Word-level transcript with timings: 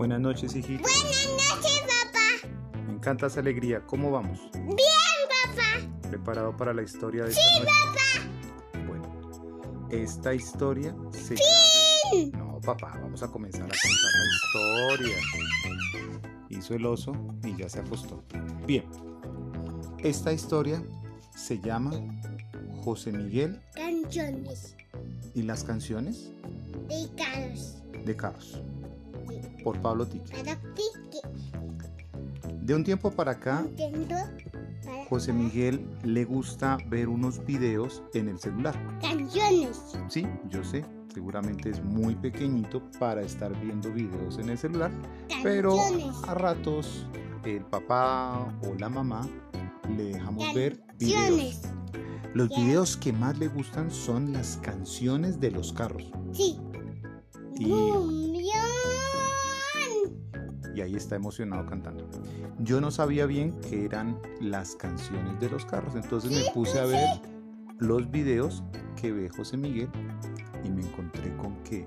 Buenas 0.00 0.18
noches, 0.20 0.56
hijito. 0.56 0.82
Buenas 0.82 1.28
noches, 1.28 1.82
papá. 1.82 2.48
Me 2.86 2.94
encanta 2.94 3.26
esa 3.26 3.40
alegría. 3.40 3.84
¿Cómo 3.86 4.10
vamos? 4.10 4.40
Bien, 4.54 4.70
papá. 5.44 6.08
¿Preparado 6.08 6.56
para 6.56 6.72
la 6.72 6.80
historia 6.80 7.24
de 7.24 7.34
Sí, 7.34 7.38
esta 7.58 7.64
noche? 7.70 8.30
papá. 8.72 8.86
Bueno, 8.86 9.88
esta 9.90 10.32
historia 10.32 10.96
se 11.10 11.36
Fin. 11.36 12.32
llama... 12.32 12.46
No, 12.54 12.60
papá, 12.62 12.98
vamos 13.02 13.22
a 13.22 13.28
comenzar 13.30 13.64
a 13.64 13.68
contar 13.68 14.10
la 14.14 14.96
historia. 14.96 15.16
Hizo 16.48 16.74
el 16.74 16.86
oso 16.86 17.12
y 17.44 17.54
ya 17.58 17.68
se 17.68 17.80
acostó. 17.80 18.24
Bien, 18.66 18.86
esta 19.98 20.32
historia 20.32 20.82
se 21.36 21.60
llama 21.60 21.92
José 22.82 23.12
Miguel 23.12 23.60
Canciones 23.74 24.76
y 25.34 25.42
las 25.42 25.62
canciones 25.62 26.30
de 26.88 27.06
Carlos. 27.18 27.76
de 28.06 28.16
Carlos 28.16 28.62
por 29.62 29.80
Pablo 29.80 30.06
Tique. 30.06 30.32
De 32.62 32.74
un 32.74 32.84
tiempo 32.84 33.10
para 33.10 33.32
acá, 33.32 33.66
José 35.08 35.32
Miguel 35.32 35.84
le 36.04 36.24
gusta 36.24 36.78
ver 36.88 37.08
unos 37.08 37.44
videos 37.44 38.02
en 38.14 38.28
el 38.28 38.38
celular. 38.38 38.74
Canciones. 39.00 39.80
Sí, 40.08 40.26
yo 40.48 40.62
sé, 40.62 40.84
seguramente 41.12 41.70
es 41.70 41.82
muy 41.82 42.14
pequeñito 42.14 42.82
para 42.98 43.22
estar 43.22 43.52
viendo 43.60 43.92
videos 43.92 44.38
en 44.38 44.50
el 44.50 44.58
celular, 44.58 44.92
pero 45.42 45.76
a 46.28 46.34
ratos 46.34 47.06
el 47.44 47.64
papá 47.64 48.54
o 48.62 48.74
la 48.74 48.88
mamá 48.88 49.26
le 49.96 50.04
dejamos 50.04 50.54
ver 50.54 50.80
videos. 50.98 51.20
Canciones. 51.20 51.62
Los 52.34 52.48
videos 52.50 52.96
que 52.96 53.12
más 53.12 53.36
le 53.38 53.48
gustan 53.48 53.90
son 53.90 54.32
las 54.32 54.58
canciones 54.58 55.40
de 55.40 55.50
los 55.50 55.72
carros. 55.72 56.12
Sí. 56.32 56.60
Y-. 57.58 58.50
Y 60.80 60.82
ahí 60.82 60.96
está 60.96 61.16
emocionado 61.16 61.66
cantando. 61.66 62.08
Yo 62.60 62.80
no 62.80 62.90
sabía 62.90 63.26
bien 63.26 63.54
qué 63.68 63.84
eran 63.84 64.18
las 64.40 64.76
canciones 64.76 65.38
de 65.38 65.50
los 65.50 65.66
carros, 65.66 65.94
entonces 65.94 66.30
me 66.30 66.50
puse 66.54 66.80
a 66.80 66.86
ver 66.86 67.06
los 67.78 68.10
videos 68.10 68.64
que 68.98 69.12
ve 69.12 69.28
José 69.28 69.58
Miguel 69.58 69.90
y 70.64 70.70
me 70.70 70.80
encontré 70.80 71.36
con 71.36 71.54
que 71.64 71.86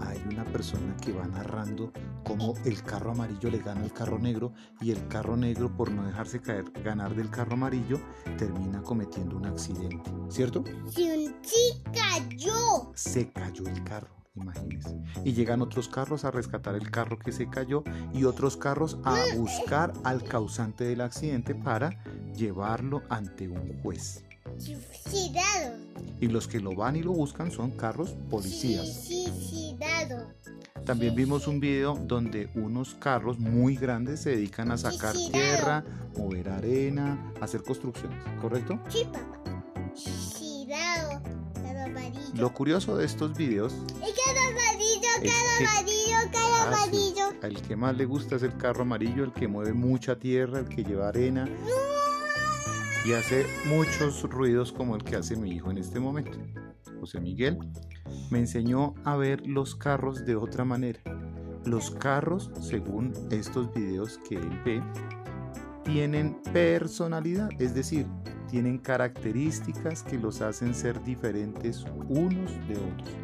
hay 0.00 0.18
una 0.30 0.46
persona 0.46 0.96
que 0.96 1.12
va 1.12 1.26
narrando 1.26 1.92
cómo 2.24 2.54
el 2.64 2.82
carro 2.82 3.10
amarillo 3.10 3.50
le 3.50 3.58
gana 3.58 3.82
al 3.82 3.92
carro 3.92 4.18
negro 4.18 4.54
y 4.80 4.92
el 4.92 5.06
carro 5.08 5.36
negro 5.36 5.70
por 5.76 5.90
no 5.90 6.06
dejarse 6.06 6.40
caer 6.40 6.64
ganar 6.82 7.14
del 7.14 7.28
carro 7.28 7.52
amarillo 7.52 8.00
termina 8.38 8.80
cometiendo 8.80 9.36
un 9.36 9.44
accidente, 9.44 10.10
¿cierto? 10.30 10.64
Si 10.88 11.02
un 11.10 11.38
chica 11.42 12.26
yo. 12.34 12.92
Se 12.94 13.30
cayó 13.30 13.66
el 13.66 13.84
carro, 13.84 14.21
imagínense. 14.34 14.96
Y 15.24 15.32
llegan 15.32 15.62
otros 15.62 15.88
carros 15.88 16.24
a 16.24 16.30
rescatar 16.30 16.74
el 16.74 16.90
carro 16.90 17.18
que 17.18 17.32
se 17.32 17.48
cayó 17.48 17.84
y 18.12 18.24
otros 18.24 18.56
carros 18.56 18.98
a 19.04 19.16
buscar 19.36 19.92
al 20.04 20.22
causante 20.22 20.84
del 20.84 21.00
accidente 21.00 21.54
para 21.54 22.02
llevarlo 22.34 23.02
ante 23.08 23.48
un 23.48 23.80
juez. 23.82 24.24
Suicidado. 24.58 25.76
Y 26.20 26.28
los 26.28 26.48
que 26.48 26.60
lo 26.60 26.74
van 26.74 26.96
y 26.96 27.02
lo 27.02 27.12
buscan 27.12 27.50
son 27.50 27.70
carros 27.72 28.14
policías. 28.30 29.04
Suicidado. 29.04 30.32
También 30.84 31.14
vimos 31.14 31.46
un 31.46 31.60
video 31.60 31.94
donde 31.94 32.50
unos 32.54 32.94
carros 32.96 33.38
muy 33.38 33.76
grandes 33.76 34.20
se 34.20 34.30
dedican 34.30 34.72
a 34.72 34.78
sacar 34.78 35.14
tierra, 35.14 35.84
mover 36.16 36.48
arena, 36.48 37.32
hacer 37.40 37.62
construcciones, 37.62 38.18
¿correcto? 38.40 38.80
Sí, 38.88 39.04
papá. 39.04 39.38
Suicidado. 39.94 41.22
Lo 42.34 42.52
curioso 42.52 42.96
de 42.96 43.04
estos 43.04 43.36
videos 43.36 43.74
Es 43.74 44.14
cada 44.14 44.21
que- 45.22 45.66
amarillo, 45.66 46.30
cada 46.32 46.62
Ah, 46.62 46.76
sí. 46.76 46.88
amarillo. 46.88 47.22
al 47.42 47.62
que 47.62 47.76
más 47.76 47.96
le 47.96 48.04
gusta 48.06 48.36
es 48.36 48.42
el 48.42 48.56
carro 48.56 48.82
amarillo, 48.82 49.24
el 49.24 49.32
que 49.32 49.48
mueve 49.48 49.72
mucha 49.72 50.18
tierra, 50.18 50.60
el 50.60 50.68
que 50.68 50.84
lleva 50.84 51.08
arena 51.08 51.48
y 53.04 53.12
hace 53.12 53.44
muchos 53.66 54.22
ruidos 54.30 54.72
como 54.72 54.94
el 54.96 55.02
que 55.02 55.16
hace 55.16 55.36
mi 55.36 55.50
hijo 55.50 55.70
en 55.70 55.78
este 55.78 55.98
momento. 55.98 56.38
José 57.00 57.20
Miguel 57.20 57.58
me 58.30 58.38
enseñó 58.38 58.94
a 59.04 59.16
ver 59.16 59.44
los 59.46 59.74
carros 59.74 60.24
de 60.24 60.36
otra 60.36 60.64
manera. 60.64 61.00
Los 61.64 61.90
carros, 61.90 62.50
según 62.60 63.12
estos 63.30 63.72
videos 63.74 64.18
que 64.28 64.36
él 64.36 64.60
ve, 64.64 64.82
tienen 65.84 66.40
personalidad, 66.52 67.48
es 67.58 67.74
decir, 67.74 68.06
tienen 68.48 68.78
características 68.78 70.02
que 70.04 70.18
los 70.18 70.40
hacen 70.42 70.74
ser 70.74 71.02
diferentes 71.02 71.84
unos 72.08 72.52
de 72.68 72.76
otros. 72.76 73.16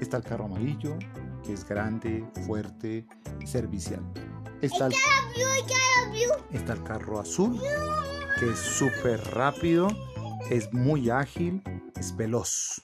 Está 0.00 0.16
el 0.18 0.24
carro 0.24 0.44
amarillo, 0.46 0.96
que 1.42 1.52
es 1.52 1.66
grande, 1.66 2.24
fuerte, 2.46 3.06
servicial. 3.44 4.02
Está 4.60 4.86
el, 4.86 4.94
está 6.52 6.76
carro 6.84 7.20
azul, 7.20 7.60
que 8.38 8.50
es 8.50 8.58
súper 8.58 9.20
rápido, 9.34 9.88
es 10.50 10.72
muy 10.72 11.10
ágil, 11.10 11.62
es 11.98 12.16
veloz. 12.16 12.82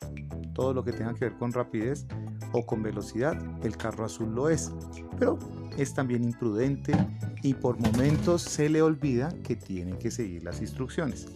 Todo 0.58 0.74
lo 0.74 0.82
que 0.82 0.92
tenga 0.92 1.14
que 1.14 1.26
ver 1.26 1.38
con 1.38 1.52
rapidez 1.52 2.04
o 2.50 2.66
con 2.66 2.82
velocidad, 2.82 3.41
el 3.64 3.76
carro 3.76 4.04
azul 4.04 4.34
lo 4.34 4.48
es. 4.48 4.72
Pero 5.16 5.38
es 5.76 5.94
también 5.94 6.24
imprudente 6.24 6.94
y 7.44 7.54
por 7.54 7.78
momentos 7.78 8.42
se 8.42 8.69
le 8.69 8.82
olvida 8.82 9.32
que 9.44 9.54
tiene 9.54 9.96
que 9.98 10.10
seguir 10.10 10.42
las 10.42 10.60
instrucciones. 10.60 11.28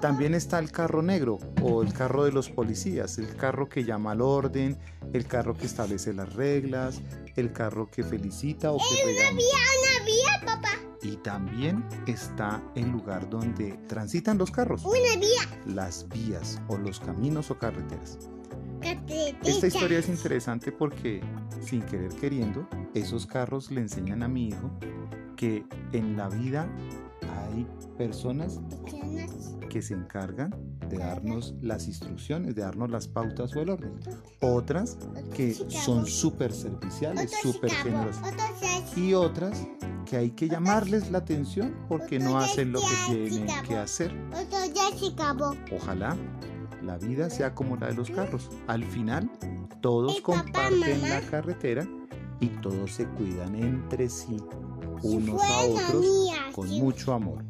También 0.00 0.34
está 0.34 0.60
el 0.60 0.72
carro 0.72 1.02
negro 1.02 1.36
o 1.60 1.82
el 1.82 1.92
carro 1.92 2.24
de 2.24 2.32
los 2.32 2.48
policías, 2.48 3.18
el 3.18 3.36
carro 3.36 3.68
que 3.68 3.84
llama 3.84 4.12
al 4.12 4.22
orden, 4.22 4.78
el 5.12 5.26
carro 5.26 5.54
que 5.54 5.66
establece 5.66 6.14
las 6.14 6.32
reglas, 6.32 7.02
el 7.36 7.52
carro 7.52 7.90
que 7.90 8.02
felicita 8.02 8.72
o 8.72 8.78
que 8.78 9.04
regaña. 9.04 9.32
Una 9.32 10.04
vía, 10.06 10.46
papá. 10.46 10.70
Y 11.02 11.16
también 11.18 11.84
está 12.06 12.62
el 12.74 12.88
lugar 12.90 13.28
donde 13.28 13.72
transitan 13.88 14.38
los 14.38 14.50
carros, 14.50 14.86
Una 14.86 15.20
vía. 15.20 15.42
las 15.66 16.08
vías 16.08 16.62
o 16.68 16.78
los 16.78 16.98
caminos 16.98 17.50
o 17.50 17.58
carreteras. 17.58 18.18
Esta 19.44 19.66
historia 19.66 19.98
es 19.98 20.08
interesante 20.08 20.72
porque, 20.72 21.20
sin 21.60 21.82
querer 21.82 22.14
queriendo, 22.14 22.68
esos 22.94 23.26
carros 23.26 23.70
le 23.70 23.80
enseñan 23.80 24.22
a 24.22 24.28
mi 24.28 24.48
hijo 24.48 24.70
que 25.36 25.64
en 25.92 26.16
la 26.16 26.28
vida 26.28 26.68
hay 27.50 27.66
personas 27.96 28.60
que 29.68 29.82
se 29.82 29.94
encargan 29.94 30.54
de 30.88 30.98
darnos 30.98 31.54
las 31.60 31.86
instrucciones, 31.86 32.54
de 32.54 32.62
darnos 32.62 32.90
las 32.90 33.06
pautas 33.08 33.54
o 33.54 33.60
el 33.60 33.70
orden. 33.70 33.92
Otras 34.40 34.98
que 35.34 35.54
son 35.54 36.06
súper 36.06 36.52
serviciales, 36.52 37.30
súper 37.42 37.70
generosas. 37.70 38.34
Y 38.96 39.14
otras 39.14 39.66
que 40.06 40.16
hay 40.16 40.30
que 40.30 40.48
llamarles 40.48 41.10
la 41.10 41.18
atención 41.18 41.76
porque 41.88 42.18
no 42.18 42.38
hacen 42.38 42.72
lo 42.72 42.80
que 42.80 43.14
tienen 43.14 43.46
que 43.66 43.76
hacer. 43.76 44.14
Ojalá 45.70 46.16
la 46.82 46.98
vida 46.98 47.30
sea 47.30 47.54
como 47.54 47.76
la 47.76 47.88
de 47.88 47.94
los 47.94 48.10
carros. 48.10 48.50
Al 48.66 48.84
final, 48.84 49.30
todos 49.80 50.20
papá, 50.20 50.42
comparten 50.42 51.02
la 51.02 51.20
carretera 51.22 51.86
y 52.40 52.48
todos 52.48 52.92
se 52.92 53.06
cuidan 53.06 53.56
entre 53.56 54.08
sí, 54.08 54.36
unos 55.02 55.42
a 55.42 55.60
otros, 55.66 56.00
mía, 56.00 56.36
con 56.54 56.68
sí. 56.68 56.80
mucho 56.80 57.12
amor. 57.12 57.44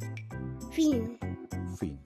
Fin. 0.70 1.18
Fin. 1.76 1.98